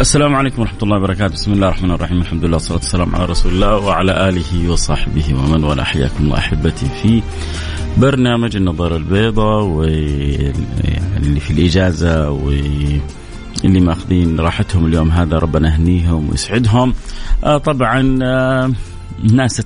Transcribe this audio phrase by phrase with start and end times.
[0.00, 3.52] السلام عليكم ورحمة الله وبركاته، بسم الله الرحمن الرحيم، الحمد لله والصلاة والسلام على رسول
[3.52, 7.22] الله وعلى آله وصحبه ومن والاه، حياكم الله أحبتي في
[7.96, 13.00] برنامج النظارة البيضاء واللي في الإجازة واللي
[13.64, 15.10] ماخذين راحتهم اليوم.
[15.10, 16.94] هذا ربنا يهنيهم ويسعدهم.
[17.44, 18.18] آه طبعا
[19.24, 19.62] آه ناس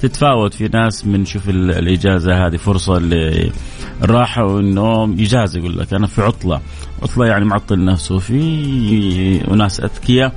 [0.00, 5.12] تتفاوت في ناس من شوف الإجازة هذه فرصة للراحة والنوم.
[5.12, 6.60] إجازة يقول لك أنا في عطلة.
[7.02, 10.34] عطلة يعني معطل نفسه في أناس أذكياء.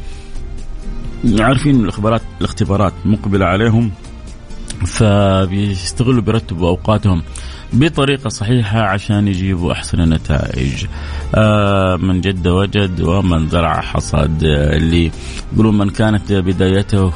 [1.40, 3.92] عارفين الاختبارات الاختبارات مقبلة عليهم.
[4.86, 7.24] فبيستغلوا بيرتبوا أوقاتهم
[7.74, 10.86] بطريقة صحيحة عشان يجيبوا أحسن النتائج.
[11.36, 15.12] آه من جد وجد ومن زرع حصد اللي
[15.54, 17.12] يقولون من كانت بدايته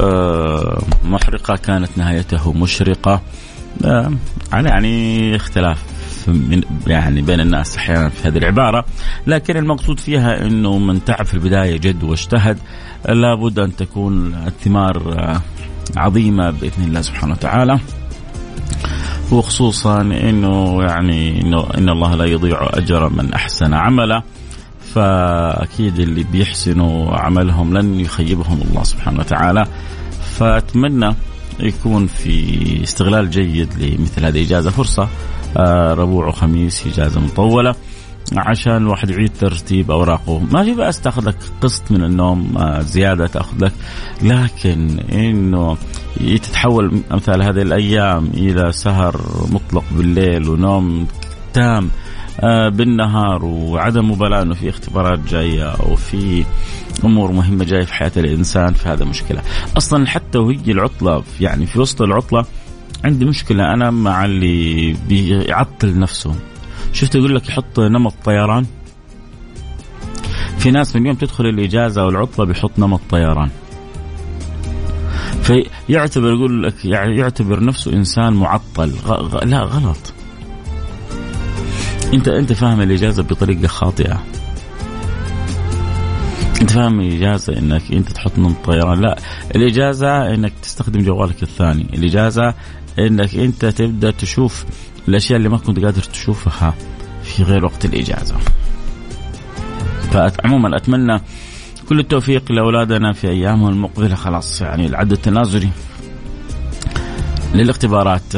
[0.00, 3.20] آه محرقة كانت نهايته مشرقة.
[3.84, 4.12] آه
[4.52, 5.97] يعني اختلاف
[6.32, 8.84] من يعني بين الناس أحيانا في هذه العبارة
[9.26, 12.58] لكن المقصود فيها إنه من تعب في البداية جد واجتهد
[13.08, 15.16] لابد أن تكون الثمار
[15.96, 17.78] عظيمة بإذن الله سبحانه وتعالى.
[19.32, 24.22] وخصوصا إنه يعني إنه إن الله لا يضيع أجر من أحسن عملا
[24.94, 29.64] فأكيد اللي بيحسنوا عملهم لن يخيبهم الله سبحانه وتعالى.
[30.36, 31.14] فأتمنى
[31.60, 35.02] يكون في استغلال جيد لمثل هذه الاجازه فرصة.
[35.02, 35.08] آه،
[35.94, 37.74] ربوع وخميس اجازه مطولة.
[38.36, 43.26] عشان الواحد يعيد ترتيب أوراقه، ما في بأس تاخذ لك قسط من النوم آه، زيادة
[43.26, 43.72] تاخذ لك
[44.22, 45.76] لكن إنه
[46.42, 51.06] تتحول أمثال هذه الأيام إلى سهر مطلق بالليل ونوم
[51.52, 51.90] تام
[52.40, 56.44] آه، بالنهار وعدم مبالاه انه في اختبارات جاية أو في
[57.04, 59.42] أمور مهمة جاية في حياة الإنسان فهذا مشكلة.
[59.76, 62.44] أصلا حتى وهي العطلة يعني في وسط العطلة
[63.04, 66.34] عندي مشكلة أنا مع اللي بيعطل نفسه.
[66.92, 68.66] شفت يقول لك يحط نمط طيران؟
[70.58, 73.50] في ناس من يوم تدخل الإجازة أو العطله بيحط نمط طيران.
[75.42, 79.12] فيعتبر يقول لك يعتبر نفسه إنسان معطل غ...
[79.12, 79.44] غ...
[79.44, 80.12] لا غلط.
[82.14, 84.22] أنت أنت فاهم الإجازة بطريقة خاطئة.
[86.60, 89.18] أنت فاهم الإجازة إنك أنت تحط نمط طيران؟ لا
[89.56, 91.86] الإجازة إنك تستخدم جوالك الثاني.
[91.94, 92.54] الإجازة
[92.98, 94.64] إنك أنت تبدأ تشوف
[95.08, 96.74] الأشياء اللي ما كنت قادر تشوفها
[97.22, 98.36] في غير وقت الإجازة.
[100.10, 101.20] فعموما أتمنى
[101.88, 105.68] كل التوفيق لأولادنا في ايامهم المقبله خلاص يعني العد التنازلي
[107.54, 108.34] للاختبارات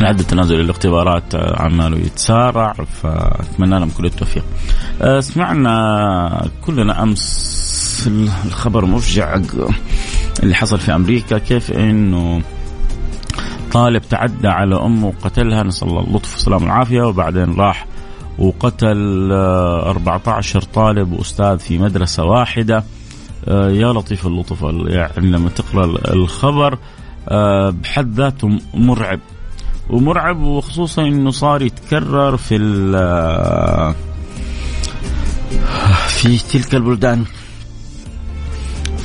[0.00, 4.44] العد التنازلي للاختبارات عماله يتسارع فأتمنى لهم كل التوفيق.
[5.20, 7.53] سمعنا كلنا أمس
[8.06, 9.40] الخبر مفجع
[10.42, 12.42] اللي حصل في أمريكا كيف إنه
[13.72, 17.86] طالب تعدى على امه وقتلها نسأل الله اللطف والسلام والعافية وبعدين راح
[18.38, 22.84] وقتل 14 آه، طالب وأستاذ في مدرسة واحدة.
[23.48, 26.78] آه، يا لطيف اللطف يعني لما تقرأ الخبر
[27.28, 29.20] آه، بحد ذاته مرعب.
[29.90, 32.56] ومرعب وخصوصا إنه صار يتكرر في
[36.08, 37.24] في تلك البلدان.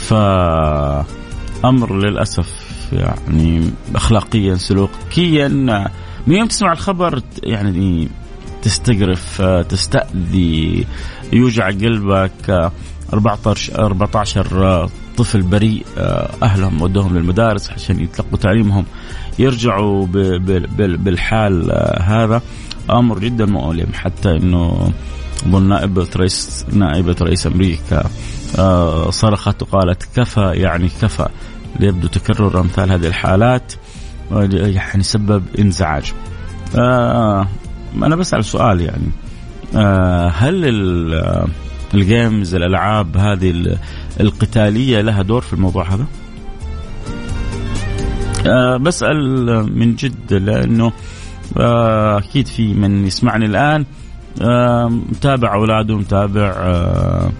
[0.09, 2.53] فأمر للأسف
[2.93, 5.47] يعني أخلاقيا سلوكيا.
[6.27, 8.07] من يوم تسمع الخبر يعني
[8.61, 10.85] تستقرف تستأذي
[11.33, 12.71] يوجع قلبك.
[13.13, 15.85] 14 14 طفل بريء
[16.43, 18.85] أهلهم ودوهم للمدارس عشان يتلقوا تعليمهم.
[19.39, 20.07] يرجعوا
[20.77, 21.71] بالحال
[22.01, 22.41] هذا.
[22.89, 24.91] أمر جدا مؤلم حتى إنه
[25.47, 28.03] أظن نائبه رئيس نائبه رئيس أمريكا
[28.57, 31.29] آه، صرخت وقالت كفى يعني كفى
[31.79, 33.73] يبدو تكرر أمثال هذه الحالات
[34.31, 36.13] يعني سبب إنزعاج.
[36.79, 37.47] آه
[37.95, 39.11] أنا بسأل سؤال يعني
[39.75, 40.65] آه هل
[41.93, 43.77] الجيمز الألعاب هذه
[44.19, 46.05] القتالية لها دور في الموضوع هذا؟
[48.47, 49.45] آه بسأل
[49.79, 50.91] من جد لأنه
[51.57, 53.98] آه أكيد في من يسمعني الآن آه
[54.89, 57.31] متابع أولاده متابع آه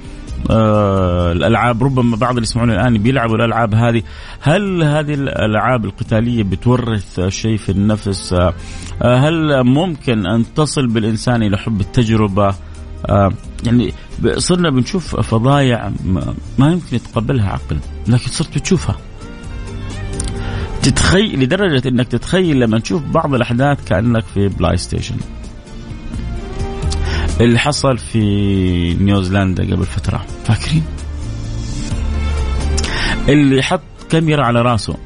[0.49, 1.83] آه الألعاب.
[1.83, 4.03] ربما بعض اللي يسمعون الآن بيلعبوا الألعاب هذه.
[4.41, 8.53] هل هذه الألعاب القتالية بتورث شيء في النفس؟ آه
[9.17, 12.55] هل ممكن أن تصل بالإنسان إلى حب التجربة؟
[13.63, 13.93] يعني
[14.37, 15.91] صرنا بنشوف فضايع
[16.57, 17.77] ما يمكن يتقبلها عقل
[18.07, 18.95] لكن صرت بتشوفها.
[20.81, 25.15] تتخيل لدرجة إنك تتخيل لما تشوف بعض الأحداث كأنك في PlayStation.
[27.41, 28.19] اللي حصل في
[28.93, 30.25] نيوزيلندا قبل فترة.
[30.45, 30.83] فاكرين؟
[33.29, 34.97] اللي حط كاميرا على راسه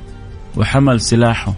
[0.58, 1.54] وحمل سلاحه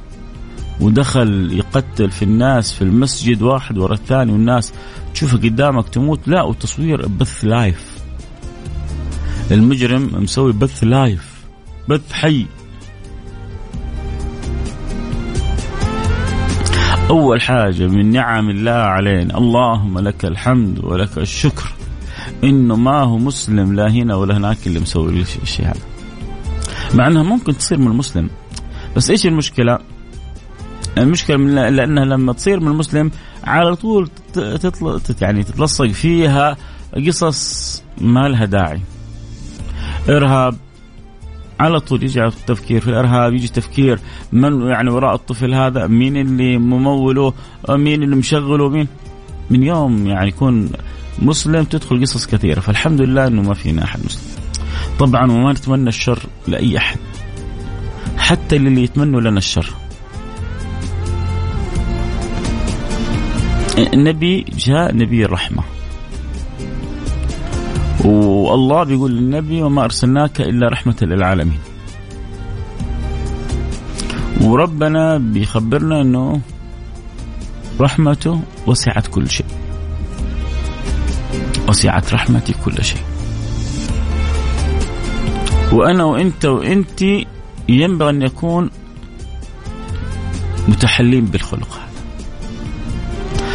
[0.81, 4.73] ودخل يقتل في الناس في المسجد واحد ورا الثاني والناس.
[5.13, 6.27] تشوفه قدامك تموت.
[6.27, 7.97] لا وتصوير بث live.
[9.51, 11.33] المجرم مسوي بث live.
[11.89, 12.45] بث حي.
[17.09, 21.73] أول حاجة من نعم الله علينا اللهم لك الحمد ولك الشكر.
[22.43, 25.79] إنه ما هو مسلم لا هنا ولا هناك اللي مسوي الشيء هذا.
[26.93, 28.29] مع أنها ممكن تصير من المسلم.
[28.95, 29.79] بس إيش المشكلة؟
[30.97, 33.11] المشكلة من لأنها لما تصير من المسلم
[33.43, 35.01] على طول تطل...
[35.21, 36.57] يعني تتلصق فيها
[37.07, 38.81] قصص ما لها داعي.
[40.09, 40.55] إرهاب
[41.59, 43.99] على طول يجي التفكير في الإرهاب يجي تفكير
[44.31, 47.33] من يعني وراء الطفل هذا مين اللي مموله
[47.69, 48.87] مين اللي مشغله مين؟
[49.49, 50.69] من يوم يعني يكون
[51.19, 52.59] مسلم تدخل قصص كثيرة.
[52.59, 54.43] فالحمد لله إنه ما فينا أحد مسلم.
[54.99, 56.97] طبعا وما نتمنى الشر لأي أحد.
[58.17, 59.73] حتى اللي يتمنوا لنا الشر.
[63.93, 65.63] النبي جاء نبي الرحمة.
[68.05, 71.59] والله بيقول للنبي وما أرسلناك إلا رحمة للعالمين.
[74.41, 76.41] وربنا بيخبرنا أنه
[77.81, 79.45] رحمته وسعت كل شيء.
[81.67, 83.01] وسعت رحمتي كل شيء.
[85.71, 87.01] وأنا وأنت وأنت
[87.69, 88.69] ينبغي أن يكون
[90.67, 91.69] متحلين بالخلق.
[91.69, 91.85] هذا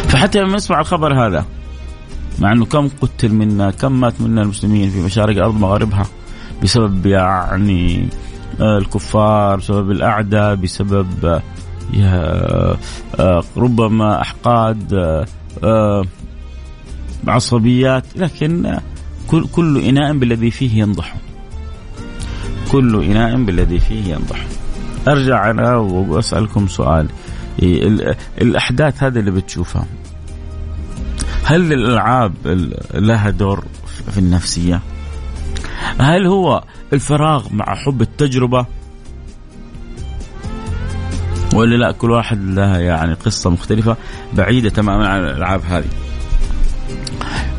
[0.07, 1.45] فحتى لما نسمع الخبر هذا
[2.41, 6.05] مع إنه كم قتل منا كم مات منا المسلمين في مشارق الأرض مغاربها
[6.63, 8.07] بسبب يعني
[8.61, 11.41] آه، الكفار بسبب الأعداء بسبب
[11.95, 12.77] آه،
[13.19, 14.93] آه، ربما أحقاد
[17.27, 18.03] عصبيات.
[18.15, 18.77] لكن
[19.27, 21.15] كل كل إناء بالذي فيه ينضح.
[22.71, 24.45] كل إناء بالذي فيه ينضح.
[25.07, 27.07] أرجع أنا وأسألكم سؤال.
[28.41, 29.85] الأحداث هذه اللي بتشوفها.
[31.43, 32.33] هل الألعاب
[32.93, 33.63] لها دور
[34.11, 34.81] في النفسية؟
[35.99, 38.65] هل هو الفراغ مع حب التجربة؟
[41.53, 43.97] ولا لا كل واحد له يعني قصة مختلفة
[44.33, 45.89] بعيدة تماما عن الألعاب هذه.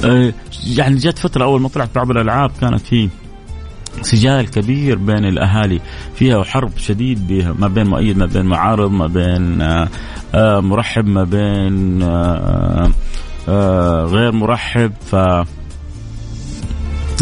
[0.05, 0.32] أه،
[0.67, 3.08] يعني جت فترة أول ما طلعت بعض الألعاب كانت في
[4.02, 5.81] سجال كبير بين الأهالي
[6.14, 9.88] فيها حرب شديد بها ما بين مؤيد ما بين معارض ما بين أه،
[10.35, 12.02] أه، مرحب ما بين
[14.04, 15.14] غير مرحب ف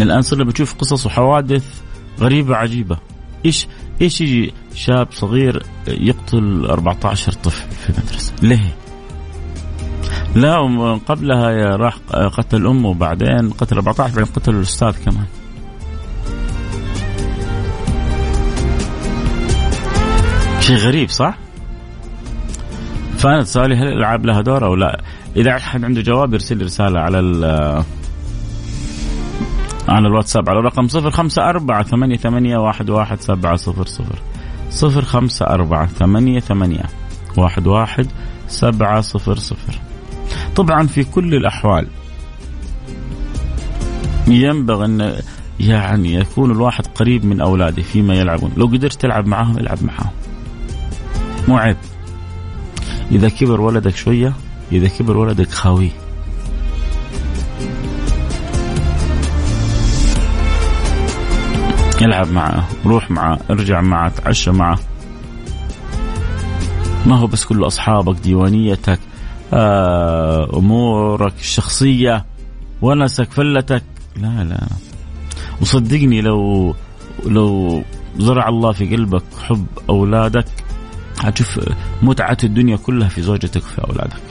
[0.01, 1.81] الآن صرنا بنشوف قصص وحوادث
[2.21, 2.99] غريبة عجيبة
[3.45, 3.67] إيش
[4.03, 8.75] إيش يجي شاب صغير يقتل 14 طفل في المدرسة ليه؟
[10.35, 10.57] لا
[11.07, 15.27] قبلها راح قتل أمه وبعدين قتل 14 بعدين قتل الأستاذ كمان
[20.61, 21.39] شيء غريب صح؟
[23.19, 25.01] فأنا سؤالي هل الالعاب لها دور أو لا؟
[25.37, 27.19] إذا احد عنده جواب يرسل رسالة على
[29.89, 34.19] على الواتساب على رقم صفر خمسة أربعة ثمانية, ثمانية واحد, واحد سبعة صفر صفر
[34.71, 36.85] صفر خمسة أربعة ثمانية, ثمانية
[37.37, 38.07] واحد, واحد
[38.49, 39.81] سبعة صفر صفر.
[40.57, 41.87] طبعا في كل الأحوال
[44.29, 45.17] ينبغي أن
[45.61, 48.53] يعني يكون الواحد قريب من أولاده فيما يلعبون.
[48.57, 50.11] لو قدرت تلعب معهم العب معهم
[51.49, 51.77] مو عيب.
[53.13, 54.33] إذا كبر ولدك شوية
[54.73, 55.91] إذا كبر ولدك خاوي.
[62.03, 64.79] العب معه روح معه ارجع معه تعشى معه.
[67.07, 69.01] ما هو بس كله أصحابك ديوانيتك
[69.53, 72.25] آه، أمورك الشخصية
[72.83, 73.83] ونسك فلتك.
[74.17, 74.67] لا لا.
[75.61, 76.75] وصدقني لو
[77.27, 77.83] لو
[78.19, 80.47] زرع الله في قلبك حب أولادك
[81.19, 81.61] هتشوف
[82.03, 84.30] متعة الدنيا كلها في زوجتك وفي أولادك.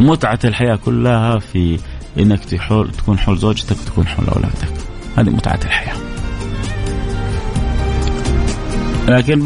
[0.00, 1.78] متعة الحياة كلها في
[2.18, 4.72] إنك تحول تكون حول زوجتك وتكون حول أولادك.
[5.16, 5.96] هذه متعة الحياة.
[9.08, 9.44] لكن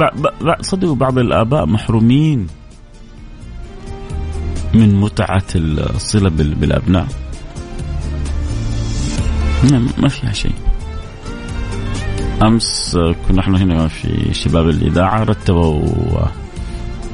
[0.60, 2.46] صدقوا بعض الآباء محرومين
[4.74, 7.06] من متعة الصلة بالأبناء.
[9.98, 10.54] ما فيها شيء.
[12.42, 16.26] أمس كنا إحنا هنا في شباب الإذاعة رتبوا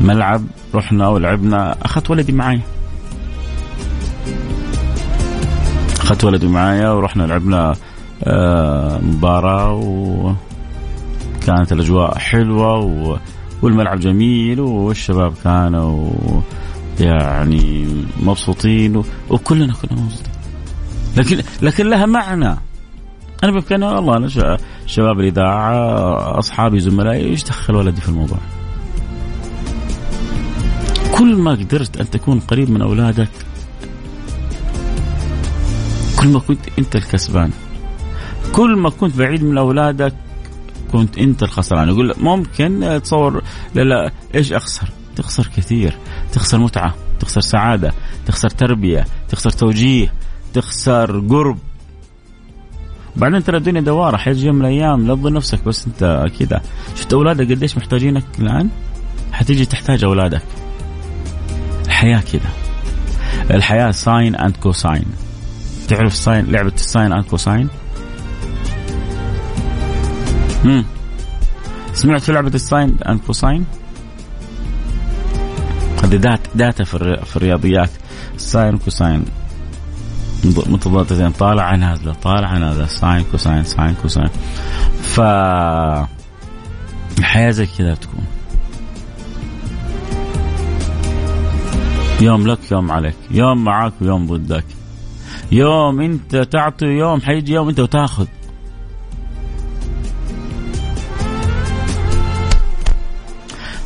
[0.01, 2.61] ملعب رحنا ولعبنا أخذت ولدي معي.
[6.07, 7.75] أخذت ولدي معايا ورحنا لعبنا
[8.25, 9.73] آه، مباراة
[11.43, 13.19] وكانت الأجواء حلوة
[13.63, 16.11] والملعب جميل والشباب كانوا
[17.01, 17.87] يعني
[18.23, 20.33] مبسوطين وكلنا كنا مبسوطين
[21.17, 22.57] لكن لكن لها معنى
[23.45, 28.39] أنا بفكر والله أنا شباب الإذاعة أصحابي زملائي إيش دخل ولدي في الموضوع؟
[31.19, 33.29] كل ما قدرت أن تكون قريب من أولادك
[36.27, 37.51] كل ما كنت أنت الكسبان.
[38.53, 40.15] كل ما كنت بعيد من أولادك
[40.93, 41.89] كنت أنت الخسران.
[41.89, 43.43] يقول ممكن تصور
[43.75, 45.97] لا لا إيش أخسر؟ تخسر كثير.
[46.33, 47.93] تخسر متعة تخسر سعادة
[48.27, 50.13] تخسر تربية تخسر توجيه
[50.55, 51.59] تخسر قرب.
[53.17, 56.61] بعدين ترى الدنيا دوارة حيجي يوم من الأيام لا تظن نفسك بس أنت كذا.
[56.97, 58.69] شفت أولادك قديش محتاجينك الآن؟
[59.33, 60.43] حتيجي تحتاج أولادك.
[61.87, 62.51] الحياة كذا.
[63.51, 65.05] الحياة sine and cosine
[65.89, 67.69] تعرف sine لعبة ال sine and cosine
[70.65, 70.85] امم
[71.93, 73.65] سمعت في لعبة ال sine and cosine
[76.05, 77.91] هذه دالة دالة في الرياضيات.
[78.37, 79.25] sine cosine
[80.45, 81.31] متضادتين.
[81.31, 84.29] طالعه نازله طالعه نازله sine cosine sine cosine
[85.03, 85.21] ف
[87.19, 88.25] الحياة زي كذا تكون.
[92.21, 93.17] يوم لك يوم عليك.
[93.31, 94.65] يوم معك ويوم ضدك.
[95.53, 98.27] يوم انت تعطي يوم حيجي يوم انت وتاخذ.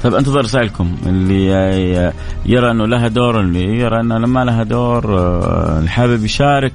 [0.03, 2.13] طيب انتظر رسائلكم اللي
[2.47, 6.73] يرى انه لها دور اللي يرى انه ما لها دور آه، اللي حابب يشارك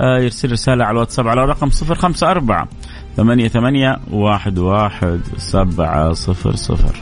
[0.00, 2.68] آه، يرسل رسالة على الواتساب على رقم صفر خمسة أربعة
[3.16, 6.96] ثمانية ثمانية واحد واحد سبعة صفر صفر.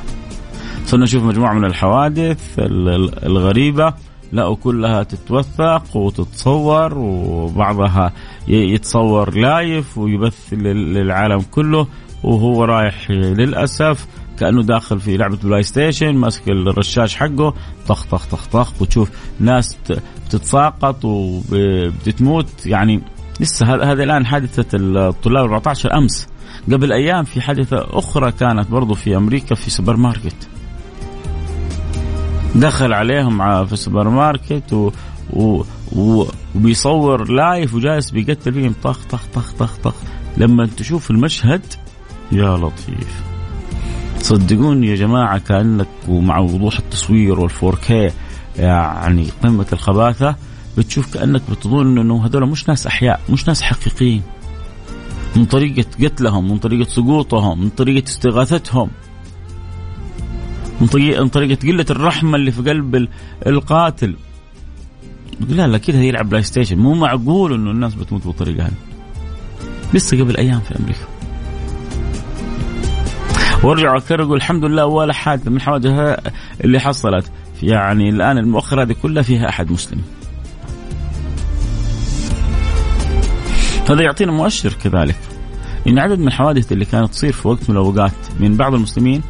[0.85, 2.41] صرنا نشوف مجموعة من الحوادث
[3.27, 3.95] الغريبة.
[4.33, 8.13] لا وكلها تتوثق وتتصور وبعضها
[8.49, 11.87] يتصور live ويبث للعالم كله
[12.25, 14.07] وهو رايح للأسف
[14.39, 17.55] كأنه داخل في لعبة PlayStation ماسك الرشاش حقه
[17.89, 19.77] طخ طخ طخ طخ وتشوف ناس
[20.27, 23.03] بتتساقط وبتموت يعني
[23.41, 26.29] لسه هذا الآن حادثة الطلاب 14 أمس.
[26.73, 30.49] قبل أيام في حادثة أخرى كانت برضو في أمريكا في سوبر ماركت.
[32.57, 34.91] دخل عليهم في السوبر ماركت و...
[35.33, 35.63] و...
[35.93, 36.27] و...
[36.55, 38.75] وبيصور live وجالس بيقتل فيهم.
[38.83, 39.95] طخ طخ طخ طخ طخ.
[40.37, 41.63] لما تشوف المشهد
[42.33, 43.23] يا لطيف.
[44.21, 47.79] صدقوني يا جماعة كأنك ومع وضوح التصوير وال four
[48.59, 50.37] يعني قمة الخباثة
[50.79, 54.23] بتشوف كأنك بتظن أنه هذول مش ناس أحياء مش ناس حقيقيين.
[55.37, 58.91] من طريقة قتلهم من طريقة سقوطهم من طريقة استغاثتهم.
[60.81, 60.87] من
[61.29, 63.09] طريقة قلة الرحمة اللي في قلب
[63.47, 64.17] القاتل.
[65.49, 66.79] لا لا كذا يلعب PlayStation.
[66.79, 68.73] مو معقول إنه الناس بتموت بالطريقة هذه.
[69.95, 71.07] لسه قبل أيام في أمريكا.
[73.63, 76.19] وأرجع اكرر أقول الحمد لله ولا حادثه من الحوادث
[76.65, 77.31] اللي حصلت.
[77.63, 80.03] يعني الآن المؤخرة هذه كلها فيها أحد مسلم.
[83.91, 85.17] هذا يعطينا مؤشر كذلك.
[85.89, 89.23] إن عدد من الحوادث اللي كانت تصير في وقت من الأوقات من بعض المسلمين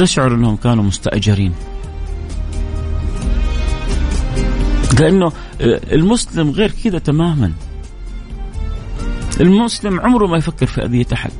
[0.00, 1.52] تشعر أنهم كانوا مستأجرين.
[5.00, 5.32] لأنه
[5.92, 7.52] المسلم غير كذا تماما.
[9.40, 11.32] المسلم عمره ما يفكر في أذية أحد.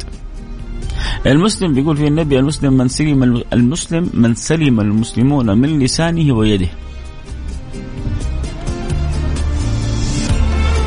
[1.27, 6.69] المسلم بيقول في النبي المسلم من سلم المسلم من سلم المسلمون من لسانه ويده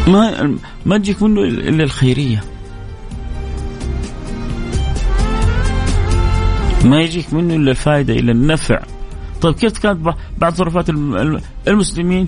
[0.08, 2.44] ما ما تجيك منه إلا الخيرية
[6.86, 8.80] ما يجيك منه إلا الفائده إلا النفع
[9.42, 10.90] طيب كيف كانت بعض تصرفات
[11.68, 12.28] المسلمين؟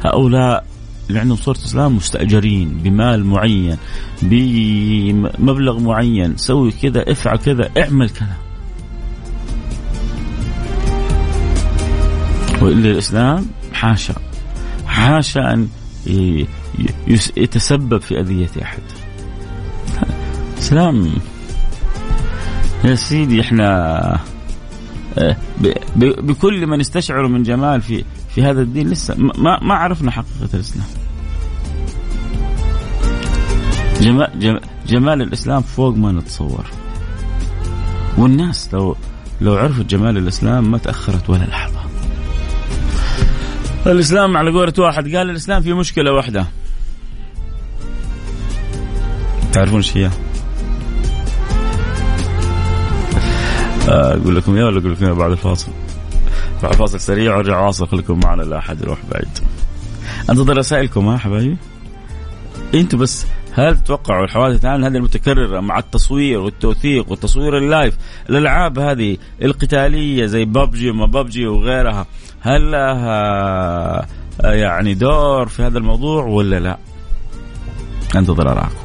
[0.00, 0.66] هؤلاء
[1.08, 3.76] اللي عندهم صورة إسلام مستأجرين بمال معين
[4.22, 6.36] بمبلغ معين.
[6.36, 8.36] سوي كذا افعل كذا اعمل كذا.
[12.62, 14.14] وإلا الإسلام حاشا.
[14.86, 15.68] حاشا أن
[17.36, 18.82] يتسبب في أذية أحد.
[20.58, 21.10] سلام
[22.84, 24.20] يا سيدي إحنا
[25.18, 25.36] آه،
[25.96, 30.86] بكل ما نستشعر من جمال في في هذا الدين لسه ما ما عرفنا حقيقة الإسلام.
[34.00, 36.64] جمال, جمال الإسلام فوق ما نتصور.
[38.18, 38.96] والناس لو
[39.40, 41.80] لو عرفت جمال الإسلام ما تأخرت ولا لحظة.
[43.86, 46.46] الإسلام على قولة واحد قال الإسلام في مشكلة واحدة.
[49.52, 50.10] تعرفون إيش هي؟
[53.88, 55.72] أقول لكم اياه ولا أقول لكم بعد الفاصل؟
[56.62, 59.38] بعد فاصل سريع وأرجع واصل خليكم معنا لا أحد يروح بعيد.
[60.30, 61.56] أنتظر رسائلكم ها حبايبي.
[62.74, 67.96] أنتم بس هل تتوقعوا الحوادث الآن هذه المتكررة مع التصوير والتوثيق والتصوير اللايف
[68.30, 72.06] الالعاب هذه القتالية زي ببجي وما ببجي وغيرها
[72.40, 74.06] هل لها
[74.42, 76.78] يعني دور في هذا الموضوع ولا لا؟
[78.16, 78.83] أنتظر اراكم.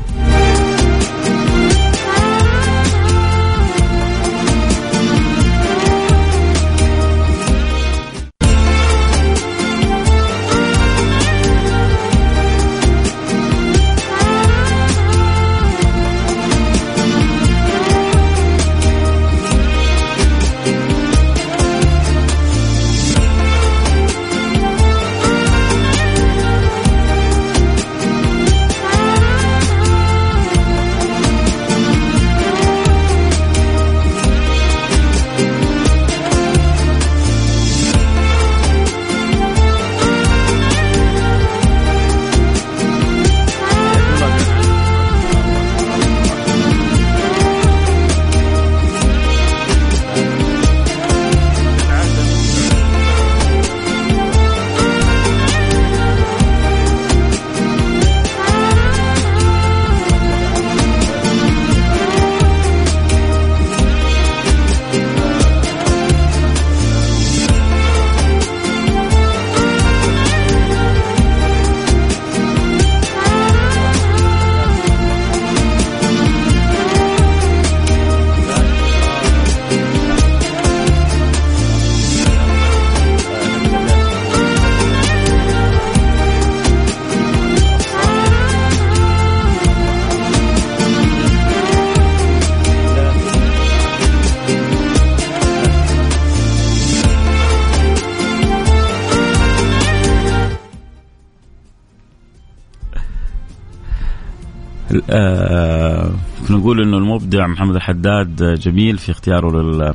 [105.10, 106.12] آه
[106.50, 109.94] نقول إنه المبدع محمد الحداد جميل في اختياره لل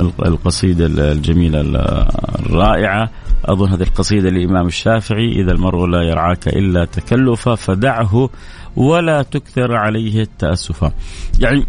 [0.00, 1.60] القصيدة الجميلة
[2.40, 3.10] الرائعة.
[3.44, 8.30] أظن هذه القصيدة للإمام الشافعي إذا المرء لا يرعاك إلا تكلفا فدعه
[8.76, 10.92] ولا تكثر عليه التأسفا
[11.40, 11.66] يعني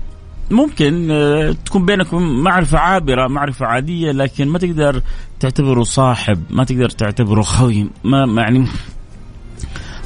[0.52, 5.02] ممكن آه، تكون بينكم معرفة عابرة معرفة عادية لكن ما تقدر
[5.40, 8.68] تعتبره صاحب ما تقدر تعتبره خوي ما يعني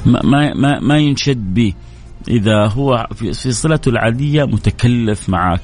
[0.06, 1.74] ما ما ما, ما ينشد به.
[2.28, 5.60] إذا هو في صلته العادية متكلف معك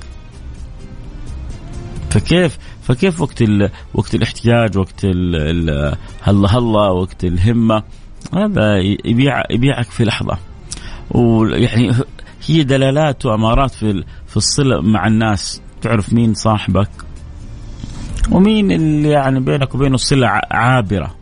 [2.10, 3.70] فكيف فكيف وقت ال...
[3.94, 5.04] وقت الاحتياج وقت.
[5.04, 5.96] ال...
[6.22, 7.82] هلا هلا وقت الهمة؟
[8.34, 10.38] هذا يبيع يبيعك في لحظة.
[11.10, 11.92] ويعني
[12.46, 15.62] هي دلالات وأمارات في في الصلة مع الناس.
[15.82, 16.90] تعرف مين صاحبك؟
[18.30, 21.14] ومين اللي يعني بينك وبينه صلة عابرة؟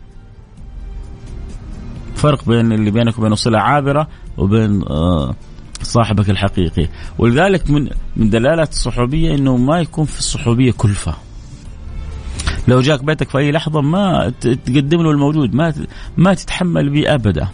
[2.17, 5.35] فرق بين اللي بينك وبينه صله عابرة وبين آه،
[5.81, 6.87] صاحبك الحقيقي.
[7.17, 11.15] ولذلك من من دلالات الصحوبية إنه ما يكون في الصحوبية كلفة.
[12.67, 15.73] لو جاك بيتك في أي لحظة ما تقدم له الموجود ما
[16.17, 17.47] ما تتحمل به أبدا.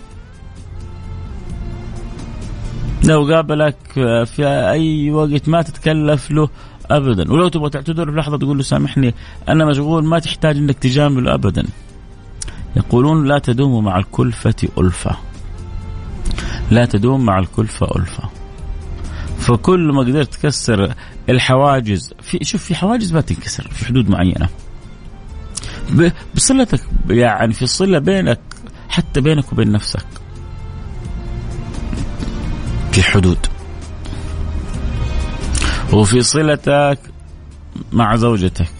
[3.03, 3.77] لو قابلك
[4.25, 6.49] في أي وقت ما تتكلف له
[6.91, 7.31] أبدا.
[7.31, 9.13] ولو تبغى تعتذر في لحظة تقول له سامحني
[9.49, 11.65] أنا مشغول ما تحتاج إنك تجامله أبدا.
[12.75, 15.17] يقولون لا تدوم مع الكلفة الفه
[16.71, 18.29] لا تدوم مع الكلفة ألفة
[19.39, 20.93] فكل ما قدرت تكسر
[21.29, 24.49] الحواجز في شوف في حواجز ما تنكسر في حدود معينة.
[26.35, 28.39] بصلتك يعني في صلة بينك
[28.89, 30.05] حتى بينك وبين نفسك.
[32.91, 33.37] في حدود.
[35.93, 36.99] وفي صلتك
[37.91, 38.71] مع زوجتك.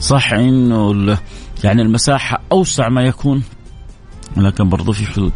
[0.00, 1.18] صح إنه
[1.64, 3.42] يعني المساحة أوسع ما يكون
[4.36, 5.32] لكن برضو في حدود.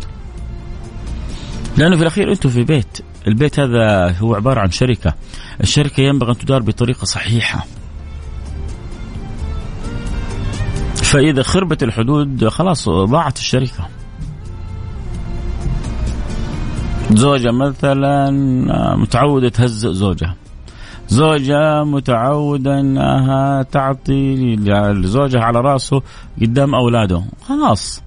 [1.77, 2.99] لأنه في الأخير أنتم في بيت.
[3.27, 5.15] البيت هذا هو عبارة عن شركة.
[5.61, 7.67] الشركة ينبغي أن تدار بطريقة صحيحة.
[10.95, 13.89] فإذا خربت الحدود خلاص ضاعت الشركة.
[17.11, 18.31] زوجة مثلا
[18.97, 20.37] متعودة تهزئ زوجها.
[21.09, 24.57] زوجة متعودة انها تعطي
[25.03, 26.03] زوجها على راسه
[26.41, 27.25] قدام أولاده.
[27.49, 28.03] خلاص.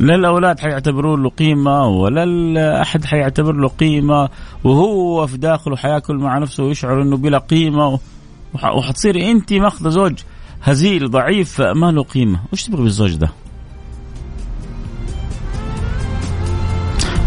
[0.00, 4.28] لا الاولاد حيعتبرون له قيمة ولا احد حيعتبر له قيمة
[4.64, 7.98] وهو في داخله حياكل مع نفسه ويشعر إنه بلا قيمة.
[8.76, 10.18] وحتصير أنت ماخذة زوج
[10.62, 13.28] هزيل ضعيف ما له قيمة، وش تبغي بالزوج ده؟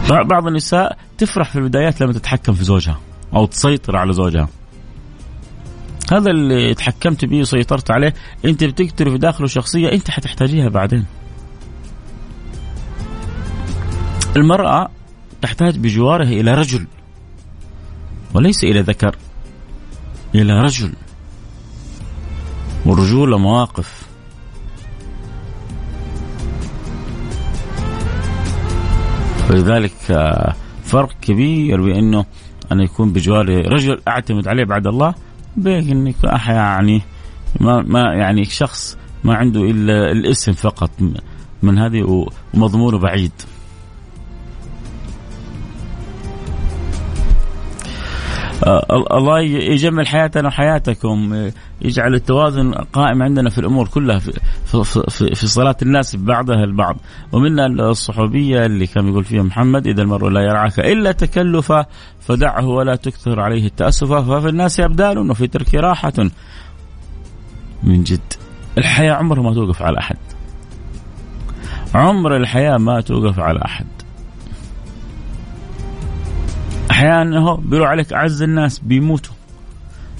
[0.10, 3.00] بعض النساء تفرح في البدايات لما تتحكم في زوجها.
[3.36, 4.50] أو تسيطر على زوجها.
[6.12, 8.14] هذا اللي تحكمت به وسيطرت عليه
[8.46, 11.06] أنت بتكتري في داخله شخصية أنت حتحتاجيها بعدين.
[14.36, 14.90] المرأة
[15.42, 16.88] تحتاج بجواره إلى رجل
[18.34, 19.16] وليس إلى ذكر
[20.36, 20.94] إلى رجل
[22.86, 24.08] والرجولة مواقف
[29.50, 32.26] ولذلك آه، فرق كبير بأنه
[32.72, 35.14] أنا يكون بجواري رجل أعتمد عليه بعد الله
[35.58, 36.16] بين انك
[36.48, 37.02] يعني
[37.60, 40.92] ما ما يعني شخص ما عنده إلا الاسم فقط
[41.64, 43.32] من هذه ومضمونه بعيد.
[49.12, 51.50] الله يجمل حياتنا وحياتكم
[51.82, 54.34] يجعل التوازن قائم عندنا في الأمور كلها في,
[54.66, 56.98] في, في, في صلاة الناس بعضها البعض.
[57.32, 61.86] ومنا الصحوبية اللي كان يقول فيها محمد إذا المرء لا يرعاك إلا تكلفا
[62.20, 64.14] فدعه ولا تكثر عليه التأسف.
[64.14, 66.14] ففي الناس أبدال وفي ترك راحة.
[67.84, 68.34] من جد
[68.78, 70.18] الحياة عمرها ما توقف على أحد.
[71.96, 73.86] عمر الحياة ما توقف على أحد.
[76.98, 79.34] أحيانا هو بيروح عليك أعز الناس بيموتوا.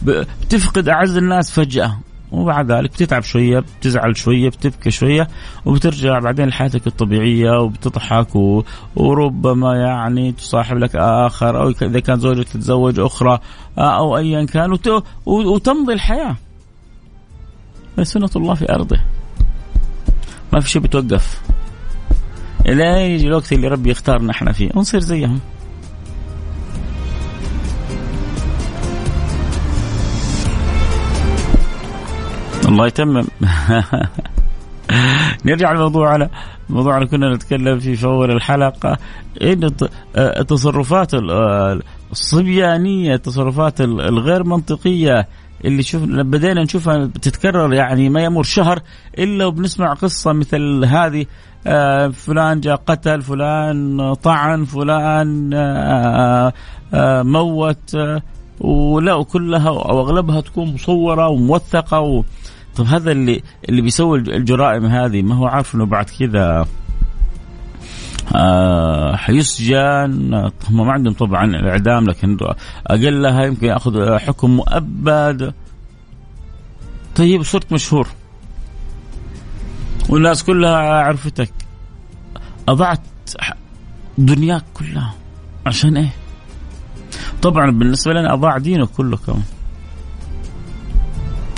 [0.04, 1.98] بتفقد أعز الناس فجأة.
[2.32, 5.28] وبعد ذلك بتتعب شوية بتزعل شوية بتبكي شوية
[5.66, 8.64] وبترجع بعدين لحياتك الطبيعية وبتضحك و...
[8.96, 13.40] وربما يعني تصاحب لك آخر أو إذا كان زوجك تتزوج أخرى
[13.78, 15.04] أو ايا كان وت...
[15.26, 16.36] وتمضي الحياة.
[18.02, 19.00] سنة الله في أرضه.
[20.54, 21.42] ما في شيء بتوقف.
[22.66, 24.70] إلى يجي الوقت اللي ربي يختارنا إحنا فيه.
[24.76, 25.40] ونصير زيهم.
[32.68, 33.28] الله يتمم.
[35.46, 36.30] نرجع للموضوع على
[36.70, 38.98] الموضوع اللي كنا نتكلم فيه في اول الحلقة.
[39.42, 39.72] إن
[40.18, 41.12] التصرفات
[42.12, 45.28] الصبيانية التصرفات الغير منطقية
[45.66, 48.82] اللي شوف بدينا نشوفها بتتكرر يعني ما يمر شهر
[49.18, 51.26] إلا وبنسمع قصة مثل هذه.
[51.68, 56.54] آه، فلان جاء قتل فلان طعن فلان آه،
[56.94, 57.98] آه، موت.
[58.60, 62.00] ولا وكلها أو أغلبها تكون مصورة وموثقة
[62.78, 66.66] طب هذا اللي اللي بيسوي الجرائم هذه ما هو عارف إنه بعد كذا
[68.36, 70.34] آه حيسجن
[70.70, 72.38] هم ما عندهم طبعا الاعدام لكن
[72.88, 75.54] اقلها يمكن يأخذ حكم مؤبد.
[77.16, 78.08] طيب صرت مشهور.
[80.10, 81.54] والناس كلها عرفتك.
[82.68, 83.02] أضعت
[84.18, 85.14] دنياك كلها.
[85.66, 86.10] عشان إيه؟
[87.42, 89.44] طبعا بالنسبة لنا أضاع دينه كله كمان.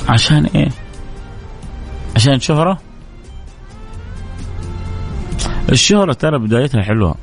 [0.10, 0.70] عشان إيه؟
[2.20, 2.80] عشان شهرة
[5.70, 7.16] الشهرة ترى بدايتها حلوة.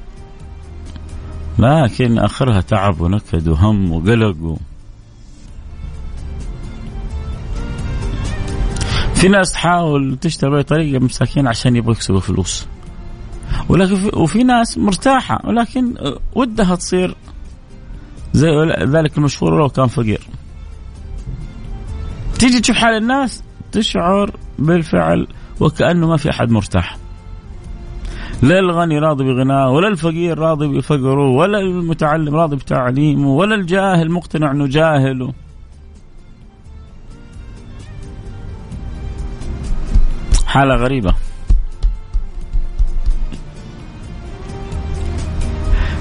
[1.59, 4.57] لكن آخرها تعب ونكد وهم وقلق و...
[9.15, 12.67] في ناس تحاول تشتغل بأي طريقة مساكين عشان يبغوا يكسبوا فلوس.
[13.69, 15.95] ولكن في وفي ناس مرتاحة ولكن
[16.35, 17.17] ودها تصير
[18.33, 18.49] زي
[18.83, 20.21] ذلك المشهور لو كان فقير.
[22.39, 25.27] تيجي تشوف حال الناس تشعر بالفعل
[25.61, 26.97] وكأنه ما في أحد مرتاح.
[28.43, 34.51] لا الغني راضي بغناه ولا الفقير راضي بفقره ولا المتعلم راضي بتعليمه ولا الجاهل مقتنع
[34.51, 35.33] إنه جاهل
[40.47, 41.15] حالة غريبة.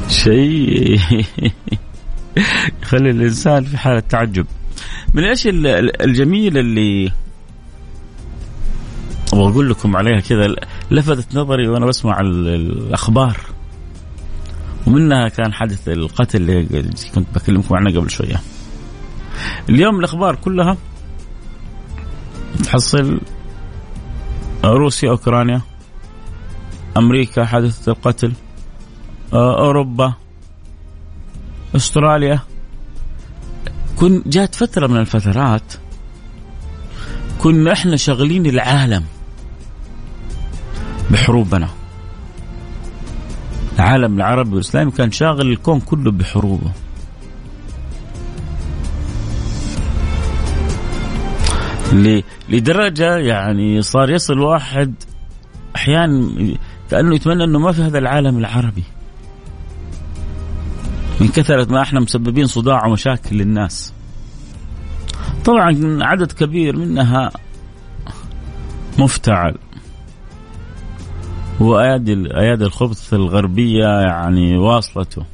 [0.10, 1.00] شيء
[2.82, 4.46] يخلي الإنسان في حالة تعجب.
[5.13, 7.12] من إيش الجميل اللي
[9.36, 10.56] واقول لكم عليها كذا
[10.91, 13.38] لفتت نظري وأنا بسمع الأخبار.
[14.88, 18.41] ومنها كان حادث القتل اللي كنت بكلمكم عنه قبل شوية.
[19.69, 20.78] اليوم الأخبار كلها
[22.63, 23.19] تحصل
[24.65, 25.62] روسيا أوكرانيا
[26.98, 28.34] أمريكا حادثه القتل
[29.34, 30.13] أوروبا
[31.76, 32.39] أستراليا.
[33.95, 35.74] كن جات فترة من الفترات
[37.39, 39.04] كنا إحنا شغلين العالم.
[41.15, 41.69] بحروبنا.
[43.75, 46.71] العالم العربي والإسلامي كان شاغل الكون كله بحروبه.
[52.49, 54.93] لدرجة يعني صار يصل واحد
[55.75, 56.32] أحيانا
[56.91, 58.84] كأنه يتمنى أنه ما في هذا العالم العربي.
[61.21, 63.93] من كثرة ما إحنا مسببين صداع ومشاكل للناس.
[65.45, 67.32] طبعا عدد كبير منها
[68.99, 69.56] مفتعل.
[71.60, 75.26] وايادي أيادي الخبث الغربية يعني واصلته.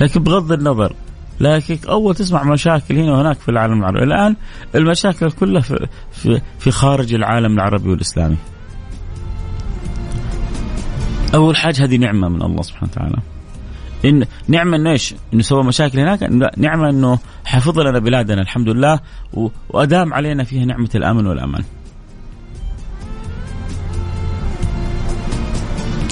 [0.00, 0.94] لكن بغض النظر
[1.40, 4.04] لكن أول تسمع مشاكل هنا وهناك في العالم العربي.
[4.04, 4.36] الآن
[4.74, 8.36] المشاكل كلها في في, في خارج العالم العربي والإسلامي.
[11.34, 13.16] أول حاجة هذه نعمة من الله سبحانه وتعالى.
[14.04, 16.22] إن نعمة إنه إيش؟ إنه سوى مشاكل هناك؟
[16.58, 19.00] نعمة إنه حفظ لنا بلادنا الحمد لله
[19.70, 21.64] وأدام علينا فيها نعمة الأمن والأمان.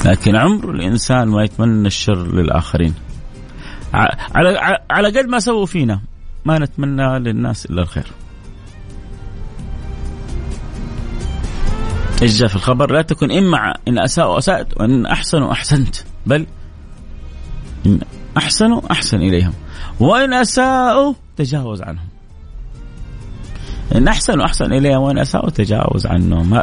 [0.09, 2.94] لكن عمر الإنسان ما يتمنى الشر للآخرين.
[4.35, 6.01] على على قد ما سووا فينا
[6.44, 8.07] ما نتمنى للناس إلا الخير.
[12.23, 16.47] إيش جاء في الخبر؟ لا تكن اما إن أساءوا اسات وإن أحسنوا أحسنت بل
[17.87, 18.01] إن
[18.37, 19.53] أحسنوا أحسن إليهم
[20.01, 22.09] وإن أساءوا تجاوز عنهم
[23.94, 26.62] إن أحسنوا أحسن إليهم وإن أساءوا تجاوز عنهم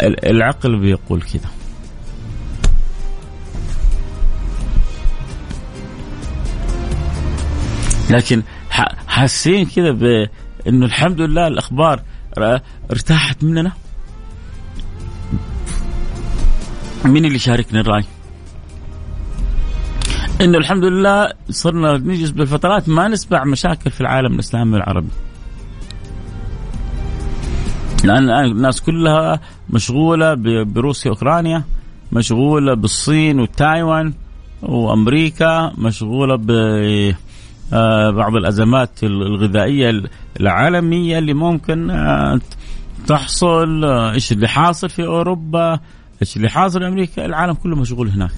[0.00, 1.50] العقل بيقول كذا
[8.10, 8.42] لكن
[9.06, 12.02] حاسين كذا بانه الحمد لله الأخبار
[12.90, 13.72] ارتاحت مننا
[17.04, 18.04] مين اللي شاركني الرأي؟
[20.40, 25.08] إنه الحمد لله صرنا نجلس بالفترات ما نسمع مشاكل في العالم الإسلامي والعربي.
[28.04, 29.40] لأن الآن الناس كلها
[29.70, 31.64] مشغولة بروسيا وأوكرانيا،
[32.12, 34.12] مشغولة بالصين وتايوان
[34.62, 36.50] وأمريكا، مشغولة ب
[38.10, 40.02] بعض الأزمات الغذائية
[40.40, 42.40] العالمية اللي ممكن آه،
[43.06, 45.78] تحصل، آه، إيش اللي حاصل في أوروبا،
[46.22, 48.30] إيش اللي حاصل في أمريكا، العالم كله مشغول هناك.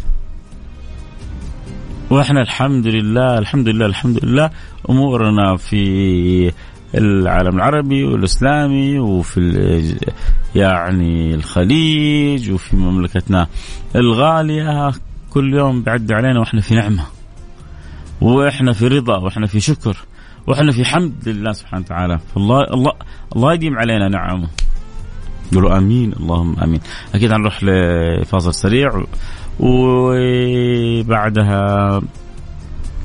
[2.11, 4.51] وإحنا الحمد لله الحمد لله الحمد لله
[4.91, 6.53] أمورنا في
[6.95, 9.41] العالم العربي والإسلامي وفي
[10.55, 13.47] يعني الخليج وفي مملكتنا
[13.97, 14.93] الغالية
[15.31, 17.15] كل يوم بعد علينا وإحنا في نعمة
[18.20, 19.96] وإحنا في رضا وإحنا في شكر
[20.46, 22.18] وإحنا في حمد لله سبحانه وتعالى.
[22.35, 22.92] فالله الله
[23.37, 24.48] الله يديم علينا نعمه.
[25.55, 26.81] قولوا آمين اللهم آمين.
[27.14, 29.02] أكيد هنروح لفاصل سريع
[29.61, 31.61] وبعدها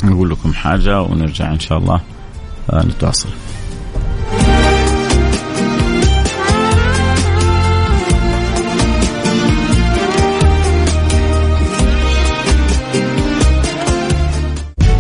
[0.03, 2.01] نقول لكم حاجة ونرجع إن شاء الله
[2.73, 3.29] آه، نتواصل.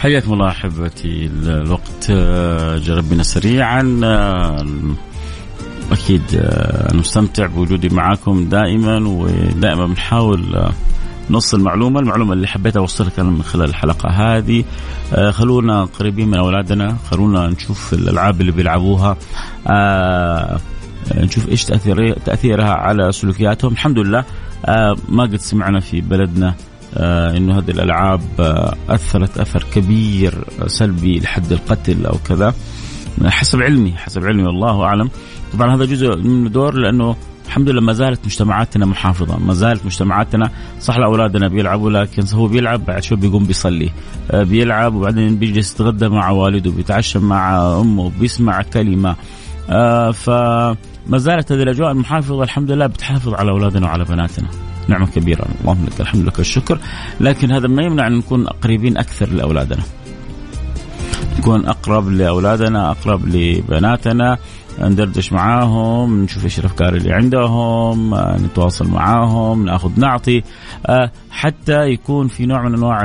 [0.00, 1.30] حياكم الله أحبتي.
[1.46, 4.00] الوقت آه، جرب بنا سريعا.
[4.04, 4.66] آه،
[5.92, 10.70] أكيد آه، أنا مستمتع بوجودي معاكم دائما ودائما بنحاول
[11.30, 14.64] نوصل المعلومة المعلومة اللي حبيت أوصلها كان من خلال الحلقة هذه.
[15.30, 19.16] خلونا قريبين من أولادنا خلونا نشوف الألعاب اللي بيلعبوها.
[21.14, 23.72] نشوف إيش تأثير تأثيرها على سلوكياتهم.
[23.72, 24.24] الحمد لله
[25.08, 31.52] ما قد سمعنا في بلدنا آه إنه هذه الألعاب آه أثرت أثر كبير سلبي لحد
[31.52, 32.54] القتل أو كذا
[33.24, 35.10] حسب علمي حسب علمي والله أعلم
[35.52, 40.50] طبعا هذا جزء من دور لأنه الحمد لله ما زالت مجتمعاتنا محافظة، ما زالت مجتمعاتنا
[40.80, 43.90] صح أولادنا بيلعبوا لكن هو بيلعب بعد شوي بيقوم بيصلي،
[44.30, 49.16] آه بيلعب وبعدين بيجلس يتغدى مع والده، بيتعشى مع أمه، بيسمع كلمة.
[49.70, 50.76] آه فما
[51.18, 54.48] زالت هذه الأجواء المحافظة الحمد لله بتحافظ على أولادنا وعلى بناتنا.
[54.90, 55.46] نعمة كبيرة.
[55.60, 56.78] اللهم لك الحمد لك الشكر.
[57.20, 59.82] لكن هذا ما يمنع أن نكون قريبين أكثر لأولادنا.
[61.38, 64.38] نكون أقرب لأولادنا أقرب لبناتنا
[64.80, 70.42] ندردش معاهم نشوف إيش الأفكار اللي عندهم نتواصل معاهم نأخذ نعطي.
[71.30, 72.98] حتى يكون في نوع من أنواع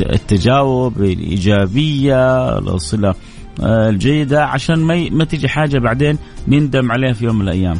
[0.00, 3.14] التجاوب الإيجابية الصلة
[3.62, 7.76] الجيدة عشان ما ما تيجي حاجة بعدين نندم عليها في يوم من الأيام.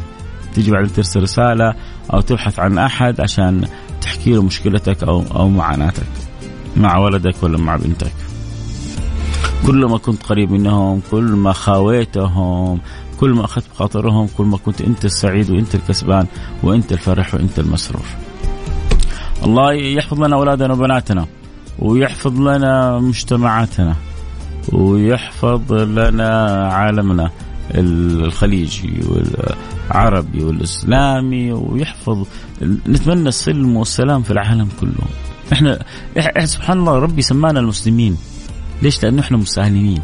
[0.55, 1.73] تيجي بعدين ترسل رسالة
[2.13, 3.67] أو تبحث عن أحد عشان
[4.01, 6.07] تحكي له مشكلتك أو أو معاناتك
[6.77, 8.13] مع ولدك ولا مع بنتك.
[9.65, 12.79] كل ما كنت قريب منهم كل ما خاويتهم
[13.19, 16.25] كل ما أخذت بخاطرهم كل ما كنت أنت السعيد وأنت الكسبان
[16.63, 18.05] وأنت الفرح وأنت المسرور.
[19.43, 21.25] الله يحفظ لنا أولادنا وبناتنا
[21.79, 23.95] ويحفظ لنا مجتمعاتنا
[24.73, 27.29] ويحفظ لنا عالمنا
[27.75, 29.01] الخليجي
[29.91, 32.27] العربي والإسلامي ويحفظ
[32.61, 35.05] نتمنى السلم والسلام في العالم كله.
[35.53, 35.79] إحنا
[36.45, 38.17] سبحان الله ربي سمانا المسلمين.
[38.81, 40.01] ليش؟ لأنه إحنا مسالمين.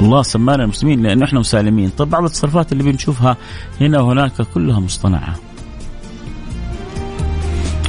[0.00, 1.90] الله سمانا المسلمين لأنه إحنا مسالمين.
[1.90, 3.36] طب بعض التصرفات اللي بنشوفها
[3.80, 5.34] هنا وهناك كلها مصطنعة.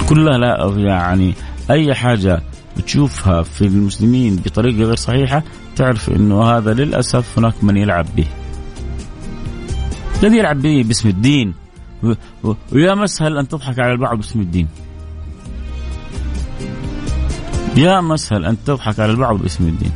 [0.09, 1.33] كلها لا يعني
[1.71, 2.41] أي حاجة
[2.77, 5.43] بتشوفها في المسلمين بطريقة غير صحيحة
[5.75, 8.27] تعرف إنه هذا للأسف هناك من يلعب به.
[10.23, 11.53] الذي يلعب به باسم الدين
[12.71, 14.67] ويا مسهل أن تضحك على البعض باسم الدين.
[17.75, 19.91] يا مسهل أن تضحك على البعض باسم الدين.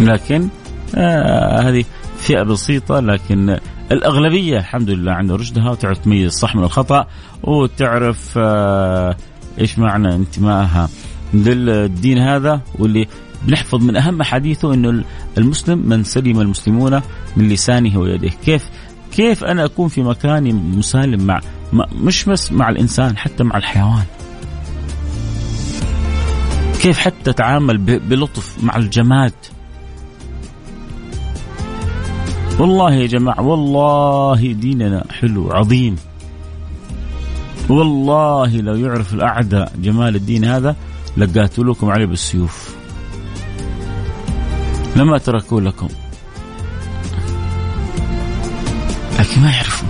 [0.00, 0.48] لكن
[0.94, 1.84] آه هذه
[2.18, 3.58] فئة بسيطة لكن
[3.92, 7.06] الأغلبية الحمد لله عندها رشدها وتعرف تميز الصح من الخطأ
[7.42, 9.16] وتعرف آه
[9.60, 10.88] إيش معنى انتمائها
[11.34, 13.06] للدين هذا واللي
[13.46, 15.04] بنحفظ من أهم احاديثه إنه
[15.38, 17.00] المسلم من سلم المسلمون
[17.36, 18.68] من لسانه ويده، كيف؟
[19.12, 21.40] كيف أنا أكون في مكاني مسالم مع
[21.92, 24.04] مش بس مع الإنسان حتى مع الحيوان.
[26.82, 29.32] كيف حتى أتعامل بلطف مع الجماد؟
[32.58, 35.96] والله يا جماعة والله ديننا حلو عظيم.
[37.68, 40.76] والله لو يعرف الأعداء جمال الدين هذا
[41.16, 42.73] لقاتلوكم عليه بالسيوف.
[44.96, 45.88] لما تركوا لكم.
[49.18, 49.88] لكن ما يعرفون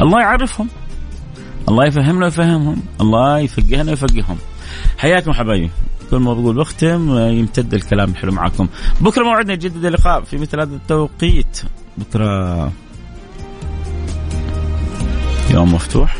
[0.00, 0.68] الله يعرفهم.
[1.68, 2.82] الله يفهمنا ويفهمهم.
[3.00, 4.38] الله يفقهنا ويفقههم.
[4.98, 5.70] حياكم حبايبي.
[6.10, 8.68] كل ما بقول بختم يمتد الكلام الحلو معكم
[9.00, 11.62] بكرة موعدنا يجدد اللقاء في مثل هذا التوقيت.
[11.98, 12.72] بكرة
[15.50, 16.16] يوم مفتوح.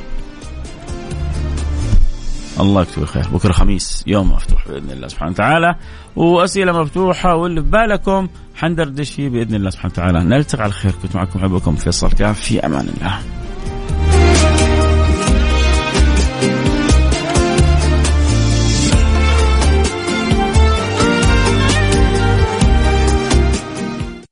[2.61, 3.29] الله يكتب الخير.
[3.29, 5.75] بكرة خميس يوم مفتوح بإذن الله سبحانه وتعالى.
[6.17, 10.25] وأسئلة مفتوحة واللي في بالكم حندردش فيه بإذن الله سبحانه وتعالى.
[10.25, 10.93] نلتقي على خير.
[11.03, 12.41] كنت معكم حبكم فيصل كاف.
[12.41, 13.40] في أمان الله.